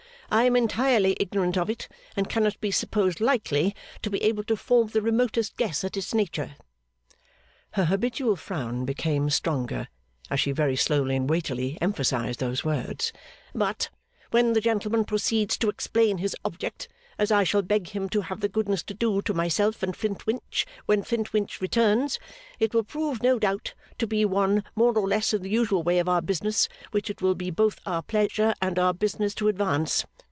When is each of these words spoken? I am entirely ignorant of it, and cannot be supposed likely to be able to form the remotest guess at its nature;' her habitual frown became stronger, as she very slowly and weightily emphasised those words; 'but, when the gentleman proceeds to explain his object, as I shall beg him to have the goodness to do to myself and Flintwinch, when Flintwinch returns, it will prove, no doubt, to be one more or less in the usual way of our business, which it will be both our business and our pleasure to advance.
I 0.33 0.43
am 0.45 0.55
entirely 0.55 1.17
ignorant 1.19 1.57
of 1.57 1.69
it, 1.69 1.89
and 2.15 2.29
cannot 2.29 2.57
be 2.61 2.71
supposed 2.71 3.19
likely 3.19 3.75
to 4.01 4.09
be 4.09 4.23
able 4.23 4.45
to 4.45 4.55
form 4.55 4.87
the 4.87 5.01
remotest 5.01 5.57
guess 5.57 5.83
at 5.83 5.97
its 5.97 6.13
nature;' 6.13 6.55
her 7.71 7.83
habitual 7.83 8.37
frown 8.37 8.85
became 8.85 9.29
stronger, 9.29 9.89
as 10.29 10.39
she 10.39 10.53
very 10.53 10.77
slowly 10.77 11.17
and 11.17 11.29
weightily 11.29 11.77
emphasised 11.81 12.39
those 12.39 12.63
words; 12.63 13.11
'but, 13.53 13.89
when 14.29 14.53
the 14.53 14.61
gentleman 14.61 15.03
proceeds 15.03 15.57
to 15.57 15.67
explain 15.67 16.19
his 16.19 16.33
object, 16.45 16.87
as 17.19 17.29
I 17.29 17.43
shall 17.43 17.61
beg 17.61 17.89
him 17.89 18.07
to 18.11 18.21
have 18.21 18.39
the 18.39 18.47
goodness 18.47 18.83
to 18.83 18.93
do 18.93 19.21
to 19.23 19.33
myself 19.33 19.83
and 19.83 19.93
Flintwinch, 19.93 20.65
when 20.85 21.03
Flintwinch 21.03 21.59
returns, 21.59 22.19
it 22.57 22.73
will 22.73 22.85
prove, 22.85 23.21
no 23.21 23.37
doubt, 23.37 23.73
to 23.97 24.07
be 24.07 24.23
one 24.23 24.63
more 24.77 24.97
or 24.97 25.09
less 25.09 25.33
in 25.33 25.41
the 25.41 25.49
usual 25.49 25.83
way 25.83 25.99
of 25.99 26.07
our 26.07 26.21
business, 26.21 26.69
which 26.91 27.09
it 27.09 27.21
will 27.21 27.35
be 27.35 27.51
both 27.51 27.81
our 27.85 28.01
business 28.01 28.55
and 28.61 28.79
our 28.79 28.93
pleasure 28.93 29.29
to 29.31 29.47
advance. 29.49 30.05